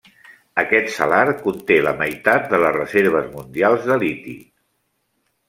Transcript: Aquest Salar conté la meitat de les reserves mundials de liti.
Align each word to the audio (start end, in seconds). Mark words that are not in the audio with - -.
Aquest 0.61 0.87
Salar 0.93 1.19
conté 1.41 1.77
la 1.89 1.93
meitat 1.99 2.49
de 2.55 2.61
les 2.65 2.75
reserves 2.79 3.29
mundials 3.35 3.87
de 3.93 4.01
liti. 4.07 4.37